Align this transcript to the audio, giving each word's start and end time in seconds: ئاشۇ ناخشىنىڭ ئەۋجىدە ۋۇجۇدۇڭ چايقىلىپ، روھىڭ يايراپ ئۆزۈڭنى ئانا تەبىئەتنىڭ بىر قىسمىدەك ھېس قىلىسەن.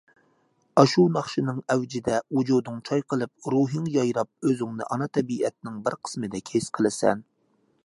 ئاشۇ 0.83 1.03
ناخشىنىڭ 1.17 1.59
ئەۋجىدە 1.73 2.15
ۋۇجۇدۇڭ 2.37 2.79
چايقىلىپ، 2.89 3.51
روھىڭ 3.55 3.85
يايراپ 3.97 4.49
ئۆزۈڭنى 4.51 4.87
ئانا 4.89 5.11
تەبىئەتنىڭ 5.19 5.79
بىر 5.89 6.01
قىسمىدەك 6.09 6.53
ھېس 6.57 6.75
قىلىسەن. 6.79 7.23